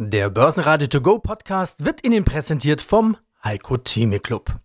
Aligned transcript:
Der 0.00 0.30
Börsenradio 0.30 0.86
To 0.86 1.00
Go 1.00 1.18
Podcast 1.18 1.84
wird 1.84 2.06
Ihnen 2.06 2.24
präsentiert 2.24 2.80
vom 2.80 3.16
Heiko 3.42 3.78
Theme 3.78 4.20
Club. 4.20 4.60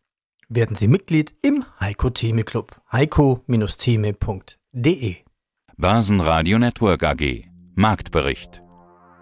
Werden 0.47 0.75
Sie 0.75 0.87
Mitglied 0.87 1.33
im 1.41 1.65
Heiko 1.79 2.11
Theme 2.11 2.43
Club. 2.43 2.79
heiko-theme.de 2.91 5.15
Börsenradio 5.75 6.59
Network 6.59 7.01
AG 7.01 7.45
Marktbericht 7.73 8.61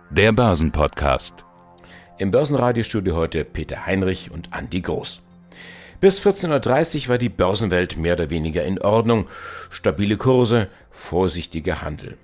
Der 0.09 0.33
Börsenpodcast 0.33 1.45
Im 2.17 2.31
Börsenradiostudio 2.31 3.15
heute 3.15 3.45
Peter 3.45 3.85
Heinrich 3.85 4.31
und 4.31 4.51
Andi 4.51 4.81
Groß. 4.81 5.21
Bis 6.01 6.19
14.30 6.19 7.03
Uhr 7.03 7.07
war 7.07 7.19
die 7.19 7.29
Börsenwelt 7.29 7.95
mehr 7.95 8.15
oder 8.15 8.29
weniger 8.29 8.65
in 8.65 8.81
Ordnung. 8.81 9.27
Stabile 9.69 10.17
Kurse, 10.17 10.67
vorsichtiger 10.89 11.81
Handel. 11.81 12.17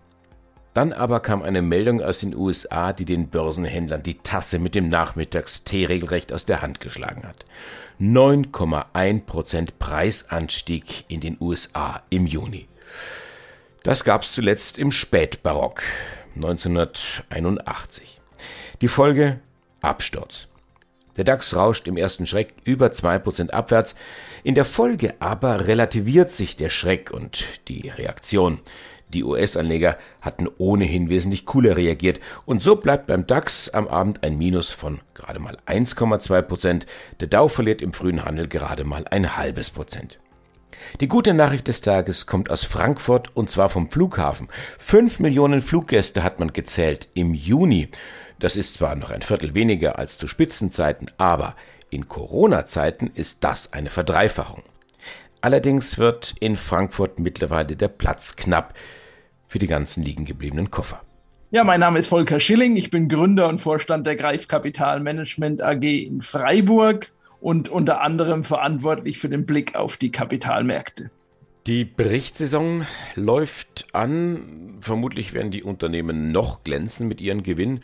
Dann 0.77 0.93
aber 0.93 1.21
kam 1.21 1.41
eine 1.41 1.63
Meldung 1.63 2.03
aus 2.03 2.19
den 2.19 2.35
USA, 2.35 2.93
die 2.93 3.05
den 3.05 3.29
Börsenhändlern 3.29 4.03
die 4.03 4.19
Tasse 4.19 4.59
mit 4.59 4.75
dem 4.75 4.89
Nachmittagstee 4.89 5.85
regelrecht 5.85 6.31
aus 6.31 6.45
der 6.45 6.61
Hand 6.61 6.79
geschlagen 6.81 7.23
hat. 7.27 7.47
9,1% 7.99 9.69
Preisanstieg 9.79 11.05
in 11.07 11.19
den 11.19 11.35
USA 11.39 12.03
im 12.11 12.27
Juni. 12.27 12.67
Das 13.81 14.03
gab 14.03 14.21
es 14.21 14.33
zuletzt 14.33 14.77
im 14.77 14.91
Spätbarock 14.91 15.81
1981. 16.35 18.21
Die 18.81 18.87
Folge 18.87 19.39
Absturz. 19.81 20.45
Der 21.15 21.23
DAX 21.23 21.55
rauscht 21.55 21.87
im 21.87 21.97
ersten 21.97 22.27
Schreck 22.27 22.53
über 22.65 22.89
2% 22.89 23.49
abwärts, 23.49 23.95
in 24.43 24.53
der 24.53 24.65
Folge 24.65 25.15
aber 25.17 25.65
relativiert 25.65 26.31
sich 26.31 26.55
der 26.55 26.69
Schreck 26.69 27.09
und 27.09 27.45
die 27.67 27.89
Reaktion. 27.89 28.59
Die 29.13 29.23
US-Anleger 29.23 29.97
hatten 30.21 30.49
ohnehin 30.57 31.09
wesentlich 31.09 31.45
cooler 31.45 31.77
reagiert 31.77 32.19
und 32.45 32.61
so 32.61 32.75
bleibt 32.75 33.07
beim 33.07 33.25
DAX 33.25 33.69
am 33.69 33.87
Abend 33.87 34.23
ein 34.23 34.37
Minus 34.37 34.71
von 34.71 34.99
gerade 35.13 35.39
mal 35.39 35.57
1,2 35.65 36.41
Prozent. 36.41 36.85
Der 37.21 37.27
Dow 37.27 37.47
verliert 37.47 37.81
im 37.81 37.93
frühen 37.93 38.25
Handel 38.25 38.47
gerade 38.47 38.83
mal 38.83 39.05
ein 39.09 39.37
halbes 39.37 39.69
Prozent. 39.69 40.19
Die 40.99 41.07
gute 41.07 41.33
Nachricht 41.33 41.67
des 41.67 41.81
Tages 41.81 42.25
kommt 42.25 42.49
aus 42.49 42.63
Frankfurt 42.63 43.35
und 43.35 43.49
zwar 43.49 43.69
vom 43.69 43.89
Flughafen. 43.89 44.49
Fünf 44.77 45.19
Millionen 45.19 45.61
Fluggäste 45.61 46.23
hat 46.23 46.39
man 46.39 46.53
gezählt 46.53 47.07
im 47.13 47.33
Juni. 47.33 47.89
Das 48.39 48.55
ist 48.55 48.75
zwar 48.75 48.95
noch 48.95 49.09
ein 49.09 49.21
Viertel 49.21 49.53
weniger 49.53 49.97
als 49.97 50.17
zu 50.17 50.27
Spitzenzeiten, 50.27 51.09
aber 51.17 51.55
in 51.89 52.07
Corona-Zeiten 52.07 53.09
ist 53.13 53.43
das 53.43 53.73
eine 53.73 53.89
Verdreifachung. 53.89 54.63
Allerdings 55.41 55.97
wird 55.97 56.35
in 56.39 56.55
Frankfurt 56.57 57.19
mittlerweile 57.19 57.75
der 57.75 57.87
Platz 57.87 58.35
knapp 58.35 58.73
für 59.47 59.59
die 59.59 59.67
ganzen 59.67 60.03
liegen 60.03 60.25
gebliebenen 60.25 60.71
Koffer. 60.71 61.01
Ja, 61.49 61.63
mein 61.63 61.79
Name 61.79 61.99
ist 61.99 62.07
Volker 62.07 62.39
Schilling. 62.39 62.75
Ich 62.75 62.91
bin 62.91 63.07
Gründer 63.07 63.47
und 63.47 63.59
Vorstand 63.59 64.05
der 64.05 64.17
Greif 64.17 64.47
Kapital 64.47 64.99
Management 64.99 65.61
AG 65.61 65.83
in 65.83 66.21
Freiburg 66.21 67.11
und 67.39 67.69
unter 67.69 68.01
anderem 68.01 68.43
verantwortlich 68.43 69.17
für 69.17 69.29
den 69.29 69.45
Blick 69.45 69.75
auf 69.75 69.95
die 69.95 70.11
Kapitalmärkte. 70.11 71.09
Die 71.65 71.85
Berichtssaison 71.85 72.85
läuft 73.15 73.87
an. 73.93 74.77
Vermutlich 74.81 75.33
werden 75.33 75.51
die 75.51 75.63
Unternehmen 75.63 76.31
noch 76.31 76.63
glänzen 76.63 77.07
mit 77.07 77.21
ihren 77.21 77.43
Gewinn. 77.43 77.81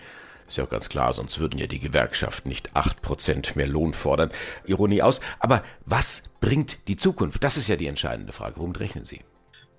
Ist 0.47 0.57
ja 0.57 0.65
auch 0.65 0.69
ganz 0.69 0.89
klar, 0.89 1.13
sonst 1.13 1.39
würden 1.39 1.59
ja 1.59 1.67
die 1.67 1.79
Gewerkschaften 1.79 2.49
nicht 2.49 2.75
8% 2.75 3.57
mehr 3.57 3.67
Lohn 3.67 3.93
fordern. 3.93 4.29
Ironie 4.65 5.01
aus. 5.01 5.21
Aber 5.39 5.63
was 5.85 6.23
bringt 6.41 6.79
die 6.87 6.97
Zukunft? 6.97 7.43
Das 7.43 7.57
ist 7.57 7.67
ja 7.67 7.75
die 7.75 7.87
entscheidende 7.87 8.33
Frage. 8.33 8.57
Womit 8.57 8.79
rechnen 8.79 9.05
Sie? 9.05 9.21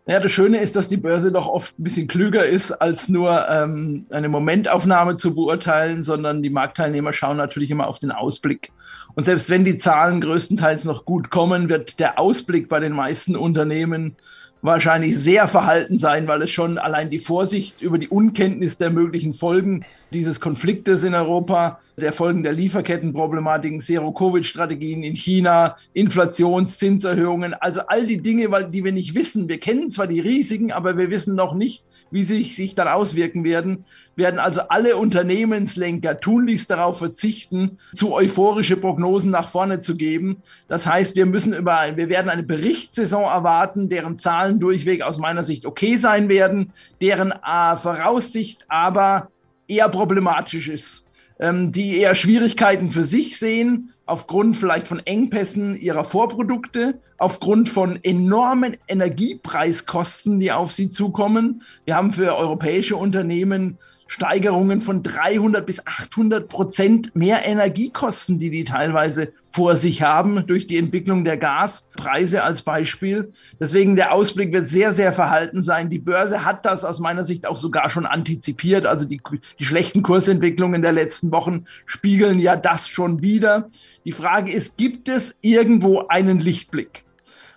Ja, 0.07 0.21
das 0.21 0.33
Schöne 0.33 0.61
ist, 0.61 0.77
dass 0.77 0.89
die 0.89 0.99
Börse 0.99 1.33
doch 1.33 1.49
oft 1.49 1.79
ein 1.79 1.83
bisschen 1.83 2.09
klüger 2.09 2.45
ist, 2.45 2.73
als 2.73 3.09
nur 3.09 3.49
ähm, 3.49 4.07
eine 4.11 4.29
Momentaufnahme 4.29 5.17
zu 5.17 5.35
beurteilen, 5.35 6.03
sondern 6.03 6.43
die 6.43 6.51
Marktteilnehmer 6.51 7.15
schauen 7.15 7.39
natürlich 7.39 7.71
immer 7.71 7.87
auf 7.87 8.01
den 8.01 8.13
Ausblick. 8.13 8.71
Und 9.15 9.25
selbst 9.25 9.49
wenn 9.49 9.65
die 9.65 9.79
Zahlen 9.79 10.21
größtenteils 10.21 10.85
noch 10.85 11.07
gut 11.07 11.31
kommen, 11.31 11.71
wird 11.71 12.01
der 12.01 12.19
Ausblick 12.19 12.69
bei 12.69 12.81
den 12.81 12.93
meisten 12.93 13.35
Unternehmen 13.35 14.17
wahrscheinlich 14.65 15.19
sehr 15.19 15.47
verhalten 15.47 15.99
sein, 15.99 16.27
weil 16.27 16.41
es 16.41 16.51
schon 16.51 16.79
allein 16.79 17.11
die 17.11 17.19
Vorsicht 17.19 17.83
über 17.83 17.99
die 17.99 18.09
Unkenntnis 18.09 18.79
der 18.79 18.89
möglichen 18.89 19.35
Folgen 19.35 19.85
dieses 20.11 20.41
Konfliktes 20.41 21.05
in 21.05 21.15
Europa, 21.15 21.81
der 21.99 22.15
Folgen 22.15 22.43
der 22.43 22.55
Lieferkettenproblematiken, 22.55 23.83
Zero-Covid-Strategien 23.83 25.03
in 25.03 25.15
China, 25.17 25.77
Inflations-, 25.93 26.79
Zinserhöhungen, 26.79 27.53
also 27.53 27.83
all 27.89 28.07
die 28.07 28.23
Dinge, 28.23 28.51
weil 28.51 28.71
die 28.71 28.85
wir 28.85 28.93
nicht 28.93 29.15
wissen. 29.15 29.51
Wir 29.51 29.61
kennen 29.61 29.91
zwar 29.91 30.07
die 30.07 30.21
Risiken, 30.21 30.73
aber 30.73 30.97
wir 30.97 31.11
wissen 31.11 31.35
noch 31.35 31.55
nicht, 31.55 31.85
wie 32.11 32.23
sie 32.23 32.43
sich 32.43 32.75
dann 32.75 32.89
auswirken 32.89 33.45
werden, 33.45 33.85
werden 34.17 34.39
also 34.39 34.61
alle 34.69 34.97
Unternehmenslenker 34.97 36.21
tunlichst 36.21 36.71
darauf 36.71 36.99
verzichten, 36.99 37.79
zu 37.95 38.13
euphorische 38.13 38.77
Prognosen 38.77 39.31
nach 39.31 39.49
vorne 39.49 39.81
zu 39.81 39.97
geben. 39.97 40.43
Das 40.69 40.87
heißt, 40.87 41.17
wir 41.17 41.27
müssen 41.27 41.55
über, 41.55 41.97
wir 41.97 42.09
werden 42.09 42.29
eine 42.29 42.43
Berichtssaison 42.43 43.25
erwarten, 43.25 43.89
deren 43.89 44.19
Zahlen 44.19 44.61
durchweg 44.61 45.03
aus 45.03 45.19
meiner 45.19 45.45
Sicht 45.45 45.67
okay 45.67 45.97
sein 45.97 46.29
werden, 46.29 46.73
deren 47.01 47.33
äh, 47.33 47.77
Voraussicht 47.77 48.67
aber 48.69 49.31
eher 49.67 49.89
problematisch 49.89 50.69
ist, 50.69 51.11
ähm, 51.39 51.73
die 51.73 51.99
eher 51.99 52.15
Schwierigkeiten 52.15 52.93
für 52.93 53.05
sich 53.05 53.39
sehen, 53.39 53.94
aufgrund 54.07 54.57
vielleicht 54.57 54.87
von 54.87 55.01
Engpässen 55.01 55.77
ihrer 55.77 56.05
Vorprodukte, 56.05 57.01
aufgrund 57.19 57.69
von 57.69 57.99
enormen 58.03 58.77
Energiepreiskosten, 58.89 60.41
die 60.41 60.53
auf 60.53 60.73
sie 60.73 60.91
zukommen. 60.91 61.63
Wir 61.85 61.97
haben 61.97 62.13
für 62.13 62.37
europäische 62.37 62.97
Unternehmen 62.97 63.79
Steigerungen 64.07 64.81
von 64.81 65.03
300 65.03 65.65
bis 65.65 65.87
800 65.87 66.49
Prozent 66.49 67.17
mehr 67.17 67.47
Energiekosten, 67.47 68.39
die 68.39 68.51
die 68.51 68.65
teilweise 68.65 69.33
vor 69.55 69.77
sich 69.77 70.03
haben 70.03 70.49
durch 70.49 70.67
die 70.67 70.79
Entwicklung 70.79 71.23
der 71.23 71.37
Gaspreise 71.37 72.43
als 72.43 72.63
Beispiel. 72.63 73.33
Deswegen 73.61 73.95
der 73.95 74.13
Ausblick 74.13 74.53
wird 74.53 74.69
sehr, 74.69 74.95
sehr 74.95 75.13
verhalten 75.13 75.63
sein. 75.63 75.91
Die 75.91 76.01
Börse 76.01 76.45
hat 76.45 76.67
das 76.67 76.85
aus 76.85 76.99
meiner 76.99 77.25
Sicht 77.25 77.47
auch 77.47 77.57
sogar 77.57 77.89
schon 77.89 78.05
antizipiert. 78.05 78.85
Also 78.85 79.05
die, 79.05 79.21
die 79.61 79.65
schlechten 79.65 80.03
Kursentwicklungen 80.03 80.83
der 80.83 80.91
letzten 80.91 81.31
Wochen 81.31 81.67
spiegeln 81.87 82.41
ja 82.41 82.57
das 82.57 82.89
schon 82.89 83.23
wieder. 83.23 83.71
Die 84.05 84.11
Frage 84.11 84.51
ist, 84.51 84.77
gibt 84.77 85.09
es 85.09 85.39
irgendwo 85.41 86.09
einen 86.09 86.41
Lichtblick? 86.41 87.05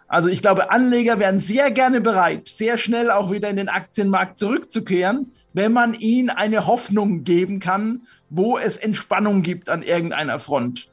Also 0.07 0.29
ich 0.29 0.43
glaube, 0.43 0.69
Anleger 0.69 1.17
wären 1.17 1.39
sehr 1.39 1.71
gerne 1.71 1.99
bereit, 1.99 2.47
sehr 2.47 2.77
schnell 2.77 3.09
auch 3.09 3.31
wieder 3.31 3.49
in 3.49 3.57
den 3.57 3.69
Aktienmarkt 3.69 4.37
zurückzukehren 4.37 5.31
wenn 5.57 5.73
man 5.73 5.95
ihnen 5.95 6.29
eine 6.29 6.67
Hoffnung 6.67 7.23
geben 7.23 7.59
kann, 7.59 8.01
wo 8.29 8.59
es 8.59 8.77
Entspannung 8.77 9.41
gibt 9.41 9.69
an 9.69 9.81
irgendeiner 9.81 10.39
Front. 10.39 10.87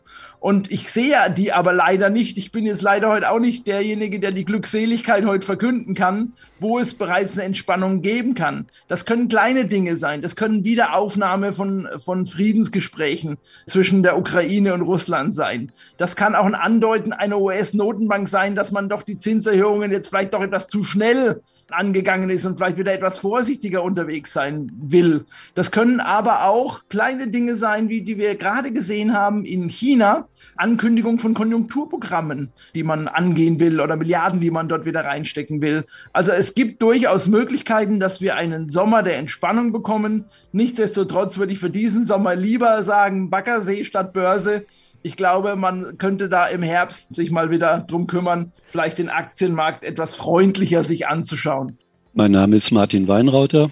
Und 0.45 0.71
ich 0.71 0.93
sehe 0.93 1.17
die 1.35 1.55
aber 1.55 1.73
leider 1.73 2.11
nicht. 2.11 2.37
Ich 2.37 2.53
bin 2.53 2.67
jetzt 2.67 2.83
leider 2.83 3.09
heute 3.09 3.31
auch 3.31 3.39
nicht 3.39 3.67
derjenige, 3.67 4.21
der 4.21 4.31
die 4.31 4.45
Glückseligkeit 4.45 5.25
heute 5.25 5.47
verkünden 5.47 5.95
kann, 5.95 6.35
wo 6.61 6.79
es 6.79 6.93
bereits 6.93 7.33
eine 7.39 7.45
Entspannung 7.45 8.03
geben 8.03 8.35
kann. 8.35 8.67
Das 8.87 9.07
können 9.07 9.29
kleine 9.29 9.65
Dinge 9.65 9.97
sein. 9.97 10.21
Das 10.21 10.37
können 10.37 10.63
Wiederaufnahme 10.63 11.55
von, 11.55 11.89
von 11.99 12.27
Friedensgesprächen 12.27 13.39
zwischen 13.67 14.03
der 14.03 14.19
Ukraine 14.19 14.75
und 14.75 14.83
Russland 14.83 15.35
sein. 15.35 15.73
Das 15.97 16.15
kann 16.15 16.35
auch 16.35 16.45
ein 16.45 16.55
Andeuten 16.55 17.15
einer 17.15 17.41
US-Notenbank 17.41 18.29
sein, 18.29 18.55
dass 18.55 18.71
man 18.71 18.91
doch 18.91 19.01
die 19.01 19.19
Zinserhöhungen 19.19 19.93
jetzt 19.93 20.09
vielleicht 20.09 20.35
doch 20.35 20.43
etwas 20.43 20.69
zu 20.69 20.85
schnell 20.85 21.41
angegangen 21.71 22.31
ist 22.31 22.47
und 22.47 22.57
vielleicht 22.57 22.79
wieder 22.79 22.93
etwas 22.93 23.19
vorsichtiger 23.19 23.83
unterwegs 23.83 24.33
sein 24.33 24.71
will. 24.77 25.25
Das 25.55 25.71
können 25.71 26.01
aber 26.01 26.47
auch 26.47 26.83
kleine 26.89 27.29
Dinge 27.29 27.57
sein, 27.57 27.89
wie 27.89 28.03
die 28.03 28.19
wir 28.19 28.35
gerade 28.35 28.73
gesehen 28.73 29.15
haben 29.15 29.45
in 29.45 29.69
China. 29.69 30.29
Ankündigung 30.57 31.19
von 31.19 31.35
Konjunkturprogrammen, 31.35 32.53
die 32.75 32.85
man 32.85 33.09
angehen 33.09 33.59
will 33.59 33.81
oder 33.81 33.97
Milliarden, 33.97 34.41
die 34.41 34.51
man 34.51 34.69
dort 34.69 34.85
wieder 34.85 35.05
reinstecken 35.05 35.61
will. 35.61 35.85
Also 36.13 36.33
es 36.33 36.55
gibt 36.55 36.81
durchaus 36.83 37.27
Möglichkeiten, 37.27 37.99
dass 37.99 38.21
wir 38.21 38.37
einen 38.37 38.71
Sommer 38.71 39.03
der 39.03 39.19
Entspannung 39.19 39.73
bekommen. 39.73 40.27
Nichtsdestotrotz 40.53 41.39
würde 41.39 41.53
ich 41.53 41.59
für 41.59 41.71
diesen 41.71 42.07
Sommer 42.07 42.37
lieber 42.37 42.85
sagen, 42.85 43.31
Baggersee 43.31 43.85
statt 43.85 44.13
Börse 44.13 44.67
ich 45.05 45.17
glaube, 45.17 45.55
man 45.55 45.99
könnte 45.99 46.31
da 46.31 46.47
im 46.47 46.63
Herbst 46.63 47.15
sich 47.15 47.31
mal 47.31 47.51
wieder 47.51 47.85
drum 47.87 48.07
kümmern, 48.07 48.53
vielleicht 48.65 48.97
den 48.97 49.11
Aktienmarkt 49.11 49.85
etwas 49.85 50.15
freundlicher 50.15 50.83
sich 50.83 51.07
anzuschauen. 51.07 51.79
Mein 52.15 52.33
Name 52.33 52.57
ist 52.57 52.71
Martin 52.71 53.07
Weinrauter. 53.07 53.71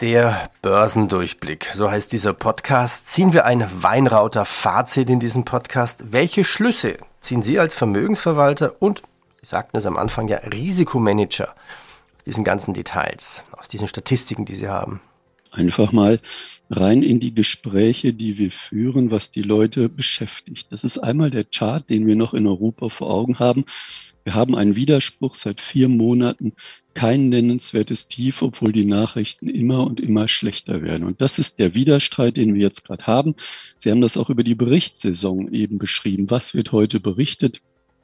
Der 0.00 0.50
Börsendurchblick, 0.62 1.70
so 1.74 1.88
heißt 1.88 2.10
dieser 2.10 2.32
Podcast. 2.32 3.06
Ziehen 3.06 3.32
wir 3.32 3.44
ein 3.44 3.64
Weinrauter-Fazit 3.82 5.10
in 5.10 5.20
diesem 5.20 5.44
Podcast. 5.44 6.12
Welche 6.12 6.42
Schlüsse 6.42 6.96
ziehen 7.20 7.42
Sie 7.42 7.60
als 7.60 7.76
Vermögensverwalter 7.76 8.74
und, 8.80 9.02
Sie 9.42 9.46
sagten 9.46 9.76
es 9.76 9.86
am 9.86 9.96
Anfang 9.96 10.26
ja, 10.26 10.38
Risikomanager 10.38 11.54
aus 12.16 12.24
diesen 12.26 12.42
ganzen 12.42 12.74
Details, 12.74 13.44
aus 13.52 13.68
diesen 13.68 13.86
Statistiken, 13.86 14.44
die 14.44 14.56
Sie 14.56 14.68
haben? 14.68 15.00
Einfach 15.54 15.92
mal 15.92 16.20
rein 16.70 17.02
in 17.02 17.20
die 17.20 17.34
Gespräche, 17.34 18.12
die 18.12 18.38
wir 18.38 18.50
führen, 18.50 19.10
was 19.10 19.30
die 19.30 19.42
Leute 19.42 19.88
beschäftigt. 19.88 20.66
Das 20.70 20.84
ist 20.84 20.98
einmal 20.98 21.30
der 21.30 21.44
Chart, 21.44 21.88
den 21.88 22.06
wir 22.06 22.16
noch 22.16 22.34
in 22.34 22.46
Europa 22.46 22.88
vor 22.88 23.10
Augen 23.10 23.38
haben. 23.38 23.64
Wir 24.24 24.34
haben 24.34 24.56
einen 24.56 24.74
Widerspruch 24.74 25.34
seit 25.34 25.60
vier 25.60 25.88
Monaten, 25.88 26.54
kein 26.94 27.28
nennenswertes 27.28 28.08
Tief, 28.08 28.40
obwohl 28.40 28.72
die 28.72 28.86
Nachrichten 28.86 29.48
immer 29.48 29.86
und 29.86 30.00
immer 30.00 30.28
schlechter 30.28 30.82
werden. 30.82 31.06
Und 31.06 31.20
das 31.20 31.38
ist 31.38 31.58
der 31.58 31.74
Widerstreit, 31.74 32.36
den 32.36 32.54
wir 32.54 32.62
jetzt 32.62 32.84
gerade 32.84 33.06
haben. 33.06 33.34
Sie 33.76 33.90
haben 33.90 34.00
das 34.00 34.16
auch 34.16 34.30
über 34.30 34.42
die 34.42 34.54
Berichtssaison 34.54 35.52
eben 35.52 35.78
beschrieben. 35.78 36.30
Was 36.30 36.54
wird 36.54 36.72
heute 36.72 37.00
berichtet? 37.00 37.60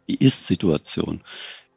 Die 0.08 0.17
Ist-Situation 0.17 1.23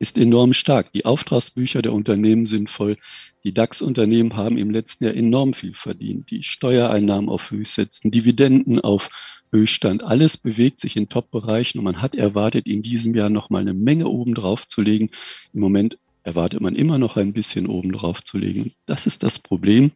ist 0.04 0.18
enorm 0.18 0.52
stark. 0.52 0.92
Die 0.92 1.06
Auftragsbücher 1.06 1.82
der 1.82 1.94
Unternehmen 1.94 2.46
sind 2.46 2.70
voll. 2.70 2.98
Die 3.46 3.54
DAX-Unternehmen 3.54 4.36
haben 4.36 4.58
im 4.58 4.70
letzten 4.70 5.06
Jahr 5.06 5.14
enorm 5.14 5.54
viel 5.54 5.74
verdient. 5.74 6.30
Die 6.30 6.44
Steuereinnahmen 6.44 7.30
auf 7.30 7.50
Höchstsätzen, 7.52 8.12
Dividenden 8.12 8.82
auf 8.82 9.10
Höchststand. 9.54 10.04
Alles 10.04 10.36
bewegt 10.36 10.82
sich 10.82 10.98
in 10.98 11.08
Top-Bereichen 11.08 11.80
und 11.80 11.86
man 11.86 12.02
hat 12.02 12.16
erwartet, 12.16 12.68
in 12.68 12.82
diesem 12.82 13.16
Jahr 13.16 13.30
noch 13.30 13.50
mal 13.50 13.62
eine 13.62 13.74
Menge 13.74 14.08
oben 14.10 14.36
drauf 14.36 14.68
zu 14.68 14.82
legen. 14.82 15.10
Im 15.54 15.62
Moment 15.62 15.98
erwartet 16.24 16.60
man 16.60 16.76
immer 16.76 16.98
noch 16.98 17.16
ein 17.16 17.32
bisschen 17.32 17.68
oben 17.68 17.94
drauf 17.94 18.26
zu 18.26 18.38
legen. 18.38 18.74
Das 18.86 19.08
ist 19.08 19.24
das 19.24 19.40
Problem 19.40 19.94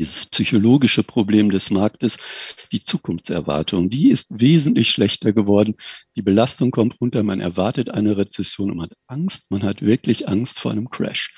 dieses 0.00 0.26
psychologische 0.26 1.04
Problem 1.04 1.50
des 1.50 1.70
Marktes, 1.70 2.16
die 2.72 2.82
Zukunftserwartung, 2.82 3.90
die 3.90 4.10
ist 4.10 4.28
wesentlich 4.30 4.90
schlechter 4.90 5.32
geworden. 5.32 5.76
Die 6.16 6.22
Belastung 6.22 6.70
kommt 6.70 7.00
runter, 7.00 7.22
man 7.22 7.40
erwartet 7.40 7.90
eine 7.90 8.16
Rezession 8.16 8.70
und 8.70 8.78
man 8.78 8.90
hat 8.90 8.96
Angst, 9.06 9.50
man 9.50 9.62
hat 9.62 9.82
wirklich 9.82 10.26
Angst 10.26 10.58
vor 10.58 10.72
einem 10.72 10.88
Crash. 10.88 11.34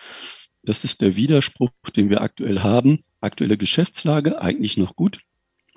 Das 0.62 0.84
ist 0.84 1.00
der 1.00 1.16
Widerspruch, 1.16 1.70
den 1.96 2.08
wir 2.08 2.20
aktuell 2.20 2.60
haben. 2.60 3.02
Aktuelle 3.20 3.56
Geschäftslage 3.56 4.40
eigentlich 4.40 4.76
noch 4.76 4.94
gut. 4.94 5.18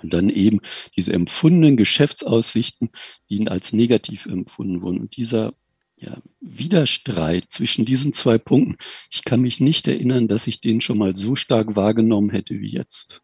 Und 0.03 0.13
dann 0.13 0.29
eben 0.29 0.61
diese 0.95 1.13
empfundenen 1.13 1.77
Geschäftsaussichten, 1.77 2.91
die 3.29 3.47
als 3.47 3.73
negativ 3.73 4.27
empfunden 4.27 4.83
wurden. 4.83 4.99
Und 4.99 5.17
dieser 5.17 5.53
ja, 5.97 6.17
Widerstreit 6.41 7.45
zwischen 7.49 7.85
diesen 7.85 8.13
zwei 8.13 8.37
Punkten. 8.37 8.77
Ich 9.09 9.23
kann 9.23 9.41
mich 9.41 9.59
nicht 9.59 9.87
erinnern, 9.87 10.27
dass 10.27 10.47
ich 10.47 10.61
den 10.61 10.81
schon 10.81 10.97
mal 10.97 11.15
so 11.15 11.35
stark 11.35 11.75
wahrgenommen 11.75 12.29
hätte 12.29 12.59
wie 12.59 12.71
jetzt. 12.71 13.21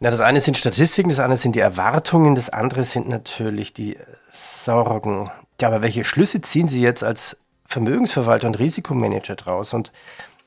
Na, 0.00 0.10
das 0.10 0.20
eine 0.20 0.40
sind 0.40 0.58
Statistiken, 0.58 1.08
das 1.08 1.20
andere 1.20 1.38
sind 1.38 1.56
die 1.56 1.60
Erwartungen, 1.60 2.34
das 2.34 2.50
andere 2.50 2.84
sind 2.84 3.08
natürlich 3.08 3.72
die 3.72 3.96
Sorgen. 4.30 5.30
Ja, 5.60 5.68
aber 5.68 5.80
welche 5.80 6.04
Schlüsse 6.04 6.42
ziehen 6.42 6.68
Sie 6.68 6.82
jetzt 6.82 7.02
als 7.02 7.38
Vermögensverwalter 7.66 8.46
und 8.46 8.58
Risikomanager 8.58 9.36
draus? 9.36 9.72
Und 9.72 9.92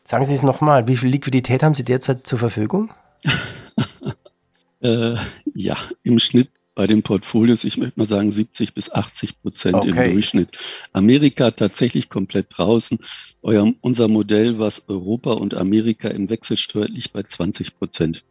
sagen 0.04 0.26
Sie 0.26 0.36
es 0.36 0.44
nochmal, 0.44 0.88
wie 0.88 0.98
viel 0.98 1.10
Liquidität 1.10 1.64
haben 1.64 1.74
Sie 1.74 1.84
derzeit 1.84 2.28
zur 2.28 2.38
Verfügung? 2.38 2.92
äh, 4.82 5.16
ja, 5.56 5.78
im 6.04 6.20
Schnitt 6.20 6.52
bei 6.80 6.88
den 6.88 7.04
Portfolios, 7.04 7.66
ich 7.66 7.76
möchte 7.76 8.00
mal 8.00 8.06
sagen 8.06 8.32
70 8.32 8.74
bis 8.74 8.90
80 8.90 9.42
Prozent 9.42 9.76
okay. 9.76 9.90
im 9.90 10.14
Durchschnitt. 10.14 10.58
Amerika 10.94 11.52
tatsächlich 11.52 12.08
komplett 12.08 12.46
draußen. 12.58 13.00
Euer, 13.42 13.74
unser 13.82 14.08
Modell, 14.08 14.60
was 14.60 14.88
Europa 14.88 15.34
und 15.34 15.56
Amerika 15.56 16.08
im 16.08 16.30
Wechsel 16.30 16.56
steuert, 16.56 16.92
liegt 16.92 17.12
bei 17.12 17.24
20 17.24 17.78
Prozent. 17.78 18.24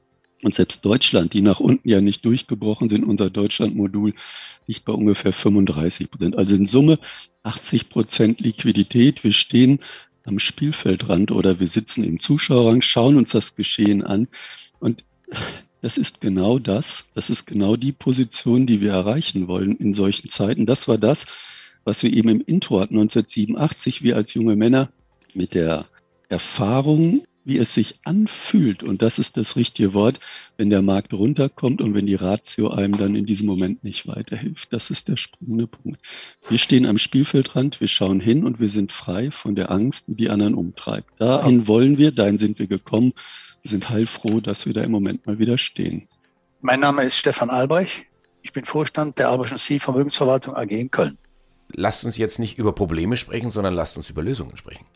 Und 0.42 0.54
selbst 0.54 0.82
Deutschland, 0.82 1.34
die 1.34 1.42
nach 1.42 1.60
unten 1.60 1.86
ja 1.86 2.00
nicht 2.00 2.24
durchgebrochen 2.24 2.88
sind, 2.88 3.04
unser 3.04 3.28
Deutschland-Modul 3.28 4.14
liegt 4.66 4.86
bei 4.86 4.94
ungefähr 4.94 5.34
35 5.34 6.10
Prozent. 6.10 6.38
Also 6.38 6.56
in 6.56 6.64
Summe 6.64 6.98
80 7.42 7.90
Prozent 7.90 8.40
Liquidität. 8.40 9.24
Wir 9.24 9.32
stehen 9.32 9.80
am 10.24 10.38
Spielfeldrand 10.38 11.32
oder 11.32 11.60
wir 11.60 11.66
sitzen 11.66 12.02
im 12.02 12.18
Zuschauerrang, 12.18 12.80
schauen 12.80 13.18
uns 13.18 13.32
das 13.32 13.56
Geschehen 13.56 14.02
an. 14.02 14.26
Und 14.80 15.04
das 15.80 15.98
ist 15.98 16.20
genau 16.20 16.58
das. 16.58 17.04
Das 17.14 17.30
ist 17.30 17.46
genau 17.46 17.76
die 17.76 17.92
Position, 17.92 18.66
die 18.66 18.80
wir 18.80 18.92
erreichen 18.92 19.48
wollen 19.48 19.76
in 19.76 19.94
solchen 19.94 20.28
Zeiten. 20.28 20.66
Das 20.66 20.88
war 20.88 20.98
das, 20.98 21.26
was 21.84 22.02
wir 22.02 22.12
eben 22.12 22.28
im 22.28 22.40
Intro 22.40 22.80
hatten 22.80 22.98
1987, 22.98 24.02
wir 24.02 24.16
als 24.16 24.34
junge 24.34 24.56
Männer 24.56 24.90
mit 25.34 25.54
der 25.54 25.86
Erfahrung, 26.28 27.22
wie 27.44 27.56
es 27.56 27.72
sich 27.72 27.94
anfühlt. 28.04 28.82
Und 28.82 29.00
das 29.00 29.18
ist 29.18 29.38
das 29.38 29.56
richtige 29.56 29.94
Wort, 29.94 30.20
wenn 30.58 30.68
der 30.68 30.82
Markt 30.82 31.14
runterkommt 31.14 31.80
und 31.80 31.94
wenn 31.94 32.06
die 32.06 32.14
Ratio 32.14 32.68
einem 32.68 32.98
dann 32.98 33.14
in 33.14 33.24
diesem 33.24 33.46
Moment 33.46 33.84
nicht 33.84 34.06
weiterhilft. 34.06 34.70
Das 34.72 34.90
ist 34.90 35.08
der 35.08 35.16
springende 35.16 35.66
Punkt. 35.66 35.98
Wir 36.48 36.58
stehen 36.58 36.84
am 36.84 36.98
Spielfeldrand, 36.98 37.80
wir 37.80 37.88
schauen 37.88 38.20
hin 38.20 38.44
und 38.44 38.60
wir 38.60 38.68
sind 38.68 38.92
frei 38.92 39.30
von 39.30 39.54
der 39.54 39.70
Angst, 39.70 40.08
die 40.08 40.14
die 40.14 40.28
anderen 40.28 40.54
umtreibt. 40.54 41.08
Dahin 41.18 41.66
wollen 41.66 41.96
wir, 41.96 42.12
dahin 42.12 42.36
sind 42.36 42.58
wir 42.58 42.66
gekommen 42.66 43.14
sind 43.68 43.90
heilfroh, 43.90 44.40
dass 44.40 44.66
wir 44.66 44.74
da 44.74 44.82
im 44.82 44.90
Moment 44.90 45.26
mal 45.26 45.38
wieder 45.38 45.58
stehen. 45.58 46.06
Mein 46.60 46.80
Name 46.80 47.04
ist 47.04 47.16
Stefan 47.16 47.50
Albrecht. 47.50 48.04
Ich 48.42 48.52
bin 48.52 48.64
Vorstand 48.64 49.18
der 49.18 49.28
Alberschen 49.28 49.58
Sie 49.58 49.78
Vermögensverwaltung 49.78 50.54
AG 50.56 50.70
in 50.70 50.90
Köln. 50.90 51.18
Lasst 51.72 52.04
uns 52.04 52.16
jetzt 52.16 52.38
nicht 52.38 52.58
über 52.58 52.74
Probleme 52.74 53.16
sprechen, 53.16 53.50
sondern 53.50 53.74
lasst 53.74 53.96
uns 53.96 54.08
über 54.08 54.22
Lösungen 54.22 54.56
sprechen. 54.56 54.86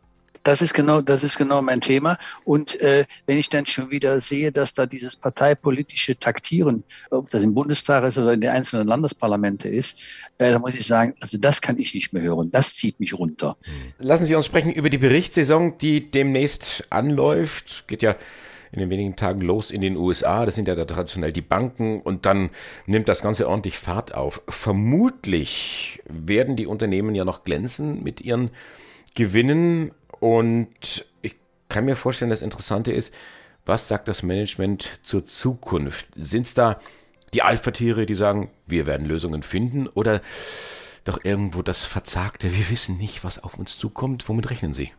Das 0.45 0.61
ist 0.61 0.75
genau, 0.75 1.01
das 1.01 1.23
ist 1.23 1.39
genau 1.39 1.63
mein 1.63 1.81
Thema. 1.81 2.19
Und 2.45 2.81
äh, 2.81 3.05
wenn 3.27 3.39
ich 3.39 3.49
dann 3.49 3.67
schon 3.67 3.91
wieder 3.91 4.21
sehe, 4.21 4.51
dass 4.51 4.75
da 4.75 4.87
dieses 4.87 5.15
parteipolitische 5.15 6.19
Taktieren, 6.19 6.83
ob 7.11 7.31
das 7.31 7.45
im 7.45 7.55
Bundestag 7.55 8.05
ist 8.05 8.19
oder 8.19 8.33
in 8.33 8.41
den 8.41 8.51
einzelnen 8.51 8.89
Landesparlamente 8.89 9.69
ist, 9.69 10.01
äh, 10.39 10.51
da 10.51 10.59
muss 10.59 10.75
ich 10.75 10.87
sagen, 10.87 11.15
also 11.21 11.39
das 11.39 11.61
kann 11.61 11.79
ich 11.79 11.95
nicht 11.95 12.13
mehr 12.13 12.23
hören. 12.23 12.51
Das 12.51 12.75
zieht 12.75 12.99
mich 12.99 13.15
runter. 13.17 13.57
Lassen 13.99 14.25
Sie 14.25 14.35
uns 14.35 14.47
sprechen 14.47 14.73
über 14.73 14.91
die 14.91 14.99
Berichtssaison, 14.99 15.79
die 15.79 16.09
demnächst 16.09 16.85
anläuft. 16.91 17.85
Geht 17.87 18.03
ja 18.03 18.17
in 18.73 18.81
den 18.81 18.91
wenigen 18.91 19.17
Tagen 19.17 19.43
los 19.43 19.71
in 19.71 19.83
den 19.83 19.97
USA. 19.97 20.47
Das 20.47 20.55
sind 20.55 20.67
ja 20.67 20.75
da 20.75 20.87
traditionell 20.87 21.33
die 21.33 21.43
Banken 21.43 22.01
und 22.01 22.27
dann 22.27 22.51
nimmt 22.87 23.09
das 23.09 23.23
Ganze 23.23 23.49
ordentlich 23.49 23.79
Fahrt 23.79 24.15
auf. 24.15 24.43
Vermutlich 24.49 26.03
werden 26.09 26.57
die 26.57 26.67
Unternehmen 26.67 27.15
ja 27.15 27.25
noch 27.25 27.45
glänzen 27.45 28.03
mit 28.03 28.23
ihren 28.23 28.51
Gewinnen 29.15 29.93
und 30.21 31.05
ich 31.21 31.37
kann 31.69 31.85
mir 31.85 31.97
vorstellen, 31.97 32.31
das 32.31 32.43
Interessante 32.43 32.93
ist, 32.93 33.13
was 33.67 33.89
sagt 33.89 34.09
das 34.09 34.23
Management 34.23 35.01
zur 35.03 35.25
Zukunft? 35.25 36.09
Sind 36.17 36.47
es 36.47 36.55
da 36.55 36.81
die 37.35 37.43
Alpha-Tiere, 37.43 38.07
die 38.07 38.15
sagen, 38.15 38.51
wir 38.67 38.87
werden 38.87 39.07
Lösungen 39.07 39.43
finden 39.43 39.87
oder 39.87 40.21
doch 41.05 41.25
irgendwo 41.25 41.63
das 41.63 41.85
Verzagte, 41.85 42.55
wir 42.55 42.71
wissen 42.71 42.97
nicht, 42.99 43.25
was 43.25 43.43
auf 43.43 43.59
uns 43.59 43.79
zukommt. 43.79 44.29
Womit 44.29 44.51
rechnen 44.51 44.75
Sie? 44.75 44.93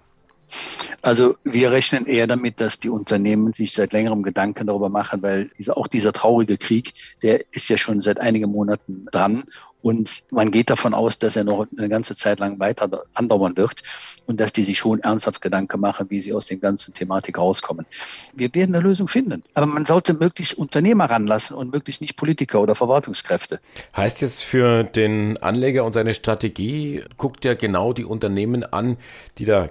Also 1.03 1.35
wir 1.43 1.71
rechnen 1.71 2.05
eher 2.05 2.27
damit, 2.27 2.61
dass 2.61 2.79
die 2.79 2.89
Unternehmen 2.89 3.51
sich 3.51 3.73
seit 3.73 3.91
längerem 3.91 4.23
Gedanken 4.23 4.67
darüber 4.67 4.87
machen, 4.87 5.21
weil 5.21 5.51
auch 5.67 5.87
dieser 5.87 6.13
traurige 6.13 6.57
Krieg, 6.57 6.93
der 7.21 7.43
ist 7.51 7.67
ja 7.67 7.77
schon 7.77 7.99
seit 7.99 8.21
einigen 8.21 8.49
Monaten 8.49 9.05
dran 9.11 9.43
und 9.81 10.23
man 10.31 10.49
geht 10.49 10.69
davon 10.69 10.93
aus, 10.93 11.19
dass 11.19 11.35
er 11.35 11.43
noch 11.43 11.67
eine 11.77 11.89
ganze 11.89 12.15
Zeit 12.15 12.39
lang 12.39 12.57
weiter 12.57 13.03
andauern 13.13 13.57
wird 13.57 13.83
und 14.27 14.39
dass 14.39 14.53
die 14.53 14.63
sich 14.63 14.79
schon 14.79 15.01
ernsthaft 15.01 15.41
Gedanken 15.41 15.81
machen, 15.81 16.05
wie 16.09 16.21
sie 16.21 16.31
aus 16.31 16.45
der 16.45 16.55
ganzen 16.55 16.93
Thematik 16.93 17.37
rauskommen. 17.37 17.85
Wir 18.33 18.55
werden 18.55 18.73
eine 18.73 18.81
Lösung 18.81 19.09
finden. 19.09 19.43
Aber 19.55 19.65
man 19.65 19.85
sollte 19.85 20.13
möglichst 20.13 20.57
Unternehmer 20.57 21.09
ranlassen 21.09 21.57
und 21.57 21.73
möglichst 21.73 21.99
nicht 21.99 22.15
Politiker 22.15 22.61
oder 22.61 22.75
Verwaltungskräfte. 22.75 23.59
Heißt 23.93 24.21
jetzt 24.21 24.41
für 24.41 24.85
den 24.85 25.35
Anleger 25.43 25.83
und 25.83 25.91
seine 25.91 26.13
Strategie, 26.13 27.03
guckt 27.17 27.43
er 27.43 27.57
genau 27.57 27.91
die 27.91 28.05
Unternehmen 28.05 28.63
an, 28.63 28.95
die 29.37 29.43
da 29.43 29.67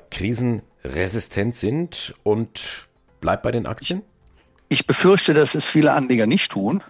krisenresistent 0.82 1.56
sind 1.56 2.14
und 2.22 2.88
bleibt 3.20 3.42
bei 3.42 3.50
den 3.50 3.66
Aktien? 3.66 4.02
Ich 4.68 4.86
befürchte, 4.86 5.34
dass 5.34 5.54
es 5.54 5.66
viele 5.66 5.92
Anleger 5.92 6.26
nicht 6.26 6.50
tun. 6.50 6.82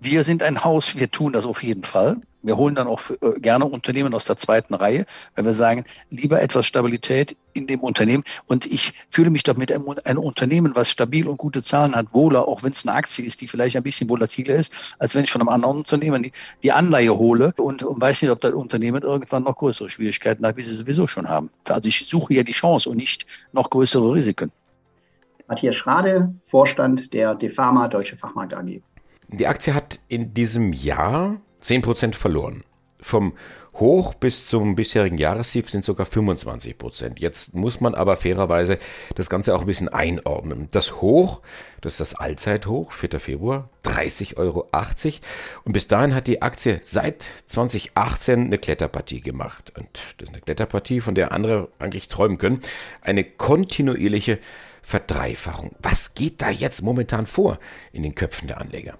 Wir 0.00 0.24
sind 0.24 0.42
ein 0.42 0.64
Haus, 0.64 0.96
wir 0.96 1.10
tun 1.10 1.32
das 1.32 1.44
auf 1.44 1.62
jeden 1.62 1.82
Fall. 1.82 2.18
Wir 2.42 2.56
holen 2.56 2.76
dann 2.76 2.86
auch 2.86 3.00
für, 3.00 3.14
äh, 3.22 3.40
gerne 3.40 3.64
Unternehmen 3.64 4.14
aus 4.14 4.24
der 4.24 4.36
zweiten 4.36 4.74
Reihe, 4.74 5.04
weil 5.34 5.44
wir 5.46 5.52
sagen, 5.52 5.84
lieber 6.10 6.40
etwas 6.40 6.64
Stabilität 6.64 7.36
in 7.54 7.66
dem 7.66 7.80
Unternehmen. 7.80 8.22
Und 8.46 8.66
ich 8.66 8.92
fühle 9.10 9.30
mich 9.30 9.42
doch 9.42 9.56
mit 9.56 9.72
einem, 9.72 9.84
einem 10.04 10.20
Unternehmen, 10.20 10.76
was 10.76 10.90
stabil 10.90 11.26
und 11.26 11.38
gute 11.38 11.64
Zahlen 11.64 11.96
hat, 11.96 12.14
wohler, 12.14 12.46
auch 12.46 12.62
wenn 12.62 12.70
es 12.70 12.86
eine 12.86 12.96
Aktie 12.96 13.24
ist, 13.24 13.40
die 13.40 13.48
vielleicht 13.48 13.76
ein 13.76 13.82
bisschen 13.82 14.08
volatiler 14.08 14.54
ist, 14.54 14.94
als 15.00 15.16
wenn 15.16 15.24
ich 15.24 15.32
von 15.32 15.40
einem 15.40 15.48
anderen 15.48 15.78
Unternehmen 15.78 16.22
die, 16.22 16.32
die 16.62 16.70
Anleihe 16.70 17.18
hole 17.18 17.52
und, 17.56 17.82
und 17.82 18.00
weiß 18.00 18.22
nicht, 18.22 18.30
ob 18.30 18.40
das 18.40 18.52
Unternehmen 18.52 19.02
irgendwann 19.02 19.42
noch 19.42 19.56
größere 19.56 19.90
Schwierigkeiten 19.90 20.46
hat, 20.46 20.56
wie 20.56 20.62
sie 20.62 20.74
sowieso 20.74 21.08
schon 21.08 21.28
haben. 21.28 21.50
Also 21.68 21.88
ich 21.88 22.06
suche 22.08 22.34
ja 22.34 22.44
die 22.44 22.52
Chance 22.52 22.88
und 22.88 22.96
nicht 22.96 23.26
noch 23.52 23.70
größere 23.70 24.14
Risiken. 24.14 24.52
Matthias 25.48 25.74
Schrade, 25.74 26.34
Vorstand 26.44 27.12
der 27.12 27.34
DeFarma 27.34 27.88
Deutsche 27.88 28.16
Fachmarkt 28.16 28.54
AG. 28.54 28.82
Die 29.28 29.46
Aktie 29.46 29.74
hat 29.74 29.98
in 30.08 30.34
diesem 30.34 30.72
Jahr 30.72 31.40
10% 31.62 32.14
verloren. 32.14 32.62
Vom 33.00 33.34
Hoch 33.74 34.14
bis 34.14 34.46
zum 34.46 34.74
bisherigen 34.74 35.18
Jahrestief 35.18 35.68
sind 35.68 35.84
sogar 35.84 36.06
25 36.06 36.78
Prozent. 36.78 37.20
Jetzt 37.20 37.54
muss 37.54 37.80
man 37.80 37.94
aber 37.94 38.16
fairerweise 38.16 38.78
das 39.14 39.28
Ganze 39.28 39.54
auch 39.54 39.60
ein 39.60 39.66
bisschen 39.66 39.88
einordnen. 39.88 40.68
Das 40.70 41.00
Hoch, 41.02 41.42
das 41.82 41.94
ist 41.94 42.00
das 42.00 42.14
Allzeithoch, 42.14 42.92
4. 42.92 43.20
Februar, 43.20 43.68
30,80 43.84 44.36
Euro. 44.38 44.68
Und 45.64 45.72
bis 45.72 45.88
dahin 45.88 46.14
hat 46.14 46.26
die 46.26 46.40
Aktie 46.40 46.80
seit 46.84 47.26
2018 47.46 48.46
eine 48.46 48.58
Kletterpartie 48.58 49.20
gemacht. 49.20 49.72
Und 49.76 49.88
das 50.18 50.28
ist 50.28 50.34
eine 50.34 50.42
Kletterpartie, 50.42 51.00
von 51.00 51.14
der 51.14 51.32
andere 51.32 51.68
eigentlich 51.78 52.08
träumen 52.08 52.38
können. 52.38 52.60
Eine 53.02 53.24
kontinuierliche 53.24 54.38
Verdreifachung. 54.82 55.74
Was 55.80 56.14
geht 56.14 56.40
da 56.40 56.48
jetzt 56.48 56.80
momentan 56.80 57.26
vor 57.26 57.58
in 57.92 58.04
den 58.04 58.14
Köpfen 58.14 58.48
der 58.48 58.60
Anleger? 58.60 58.96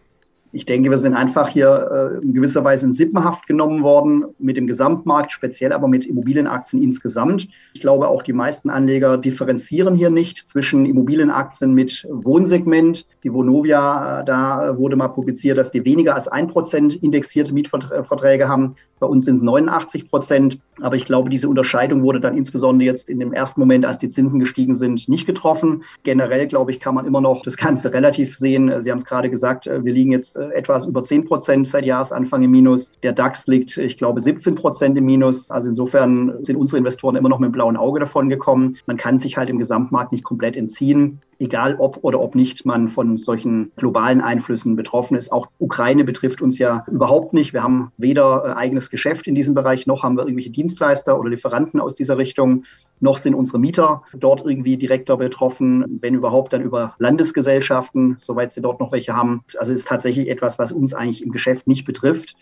Ich 0.56 0.64
denke, 0.64 0.88
wir 0.88 0.96
sind 0.96 1.12
einfach 1.12 1.48
hier 1.48 2.18
äh, 2.18 2.24
in 2.24 2.32
gewisser 2.32 2.64
Weise 2.64 2.86
in 2.86 2.94
Sippenhaft 2.94 3.46
genommen 3.46 3.82
worden 3.82 4.24
mit 4.38 4.56
dem 4.56 4.66
Gesamtmarkt, 4.66 5.30
speziell 5.30 5.70
aber 5.70 5.86
mit 5.86 6.06
Immobilienaktien 6.06 6.82
insgesamt. 6.82 7.46
Ich 7.74 7.82
glaube, 7.82 8.08
auch 8.08 8.22
die 8.22 8.32
meisten 8.32 8.70
Anleger 8.70 9.18
differenzieren 9.18 9.94
hier 9.94 10.08
nicht 10.08 10.48
zwischen 10.48 10.86
Immobilienaktien 10.86 11.74
mit 11.74 12.06
Wohnsegment. 12.08 13.04
Die 13.22 13.34
Vonovia, 13.34 14.20
äh, 14.20 14.24
da 14.24 14.78
wurde 14.78 14.96
mal 14.96 15.08
publiziert, 15.08 15.58
dass 15.58 15.70
die 15.70 15.84
weniger 15.84 16.14
als 16.14 16.26
ein 16.26 16.46
Prozent 16.46 16.94
indexierte 17.02 17.52
Mietverträge 17.52 18.48
haben. 18.48 18.76
Bei 18.98 19.06
uns 19.06 19.24
sind 19.24 19.36
es 19.36 19.42
89 19.42 20.08
Prozent. 20.08 20.58
Aber 20.80 20.96
ich 20.96 21.06
glaube, 21.06 21.30
diese 21.30 21.48
Unterscheidung 21.48 22.02
wurde 22.02 22.20
dann 22.20 22.36
insbesondere 22.36 22.86
jetzt 22.86 23.08
in 23.08 23.18
dem 23.18 23.32
ersten 23.32 23.60
Moment, 23.60 23.84
als 23.84 23.98
die 23.98 24.10
Zinsen 24.10 24.40
gestiegen 24.40 24.76
sind, 24.76 25.08
nicht 25.08 25.26
getroffen. 25.26 25.84
Generell, 26.02 26.46
glaube 26.46 26.70
ich, 26.70 26.80
kann 26.80 26.94
man 26.94 27.06
immer 27.06 27.20
noch 27.20 27.42
das 27.42 27.56
Ganze 27.56 27.92
relativ 27.92 28.36
sehen. 28.36 28.80
Sie 28.80 28.90
haben 28.90 28.98
es 28.98 29.04
gerade 29.04 29.30
gesagt, 29.30 29.66
äh, 29.66 29.84
wir 29.84 29.92
liegen 29.92 30.12
jetzt 30.12 30.36
etwas 30.36 30.86
über 30.86 31.02
10 31.02 31.24
Prozent 31.24 31.66
seit 31.66 31.86
Jahresanfang 31.86 32.42
im 32.42 32.50
Minus. 32.50 32.92
Der 33.02 33.12
DAX 33.12 33.46
liegt, 33.46 33.76
ich 33.76 33.96
glaube, 33.96 34.20
17 34.20 34.54
Prozent 34.54 34.98
im 34.98 35.04
Minus. 35.04 35.50
Also 35.50 35.68
insofern 35.68 36.44
sind 36.44 36.56
unsere 36.56 36.78
Investoren 36.78 37.16
immer 37.16 37.28
noch 37.28 37.38
mit 37.38 37.48
dem 37.48 37.52
blauen 37.52 37.76
Auge 37.76 38.00
davon 38.00 38.28
gekommen. 38.28 38.76
Man 38.86 38.96
kann 38.96 39.18
sich 39.18 39.36
halt 39.36 39.50
im 39.50 39.58
Gesamtmarkt 39.58 40.12
nicht 40.12 40.24
komplett 40.24 40.56
entziehen 40.56 41.20
egal 41.38 41.76
ob 41.78 41.98
oder 42.02 42.20
ob 42.20 42.34
nicht 42.34 42.64
man 42.64 42.88
von 42.88 43.18
solchen 43.18 43.72
globalen 43.76 44.20
Einflüssen 44.20 44.76
betroffen 44.76 45.16
ist. 45.16 45.32
Auch 45.32 45.48
Ukraine 45.58 46.04
betrifft 46.04 46.42
uns 46.42 46.58
ja 46.58 46.84
überhaupt 46.90 47.34
nicht. 47.34 47.52
Wir 47.52 47.62
haben 47.62 47.92
weder 47.96 48.44
äh, 48.44 48.52
eigenes 48.52 48.90
Geschäft 48.90 49.26
in 49.26 49.34
diesem 49.34 49.54
Bereich, 49.54 49.86
noch 49.86 50.02
haben 50.02 50.16
wir 50.16 50.22
irgendwelche 50.22 50.50
Dienstleister 50.50 51.18
oder 51.18 51.30
Lieferanten 51.30 51.80
aus 51.80 51.94
dieser 51.94 52.18
Richtung, 52.18 52.64
noch 53.00 53.18
sind 53.18 53.34
unsere 53.34 53.58
Mieter 53.58 54.02
dort 54.14 54.44
irgendwie 54.46 54.76
direkter 54.76 55.16
betroffen, 55.16 55.98
wenn 56.00 56.14
überhaupt 56.14 56.52
dann 56.52 56.62
über 56.62 56.94
Landesgesellschaften, 56.98 58.16
soweit 58.18 58.52
sie 58.52 58.62
dort 58.62 58.80
noch 58.80 58.92
welche 58.92 59.14
haben. 59.14 59.42
Also 59.58 59.72
es 59.72 59.80
ist 59.80 59.88
tatsächlich 59.88 60.28
etwas, 60.28 60.58
was 60.58 60.72
uns 60.72 60.94
eigentlich 60.94 61.22
im 61.22 61.32
Geschäft 61.32 61.66
nicht 61.66 61.84
betrifft. 61.84 62.36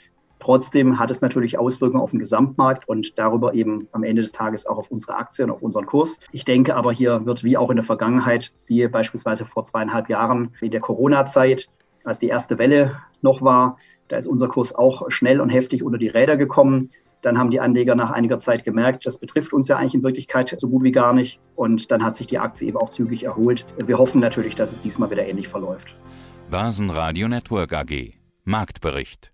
Trotzdem 0.44 0.98
hat 0.98 1.10
es 1.10 1.22
natürlich 1.22 1.56
Auswirkungen 1.56 2.02
auf 2.02 2.10
den 2.10 2.18
Gesamtmarkt 2.18 2.86
und 2.86 3.18
darüber 3.18 3.54
eben 3.54 3.88
am 3.92 4.04
Ende 4.04 4.20
des 4.20 4.32
Tages 4.32 4.66
auch 4.66 4.76
auf 4.76 4.90
unsere 4.90 5.16
Aktien, 5.16 5.48
auf 5.48 5.62
unseren 5.62 5.86
Kurs. 5.86 6.20
Ich 6.32 6.44
denke 6.44 6.76
aber, 6.76 6.92
hier 6.92 7.24
wird 7.24 7.44
wie 7.44 7.56
auch 7.56 7.70
in 7.70 7.76
der 7.76 7.84
Vergangenheit, 7.84 8.52
siehe 8.54 8.90
beispielsweise 8.90 9.46
vor 9.46 9.64
zweieinhalb 9.64 10.10
Jahren 10.10 10.50
in 10.60 10.70
der 10.70 10.82
Corona-Zeit, 10.82 11.70
als 12.04 12.18
die 12.18 12.28
erste 12.28 12.58
Welle 12.58 13.00
noch 13.22 13.40
war, 13.40 13.78
da 14.08 14.18
ist 14.18 14.26
unser 14.26 14.48
Kurs 14.48 14.74
auch 14.74 15.10
schnell 15.10 15.40
und 15.40 15.48
heftig 15.48 15.82
unter 15.82 15.96
die 15.96 16.08
Räder 16.08 16.36
gekommen. 16.36 16.90
Dann 17.22 17.38
haben 17.38 17.50
die 17.50 17.60
Anleger 17.60 17.94
nach 17.94 18.10
einiger 18.10 18.36
Zeit 18.36 18.64
gemerkt, 18.64 19.06
das 19.06 19.16
betrifft 19.16 19.54
uns 19.54 19.68
ja 19.68 19.78
eigentlich 19.78 19.94
in 19.94 20.02
Wirklichkeit 20.02 20.54
so 20.58 20.68
gut 20.68 20.82
wie 20.82 20.92
gar 20.92 21.14
nicht. 21.14 21.40
Und 21.56 21.90
dann 21.90 22.04
hat 22.04 22.16
sich 22.16 22.26
die 22.26 22.38
Aktie 22.38 22.68
eben 22.68 22.76
auch 22.76 22.90
zügig 22.90 23.24
erholt. 23.24 23.64
Wir 23.78 23.96
hoffen 23.96 24.20
natürlich, 24.20 24.56
dass 24.56 24.72
es 24.72 24.82
diesmal 24.82 25.10
wieder 25.10 25.26
ähnlich 25.26 25.48
verläuft. 25.48 25.96
Basen 26.50 26.88
Network 26.88 27.72
AG 27.72 28.12
Marktbericht 28.44 29.33